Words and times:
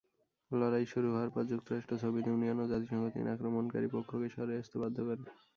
লড়াই 0.51 0.85
শুরু 0.91 1.07
হওয়ার 1.13 1.31
পর 1.33 1.43
যুক্তরাষ্ট্র, 1.51 1.93
সোভিয়েত 2.01 2.25
ইউনিয়ন 2.27 2.57
ও 2.59 2.65
জাতিসংঘ 2.71 3.03
তিন 3.15 3.25
আক্রমণকারী 3.27 3.87
পক্ষকে 3.95 4.27
সরে 4.35 4.53
আসতে 4.61 4.75
বাধ্য 4.81 4.97
করে। 5.07 5.23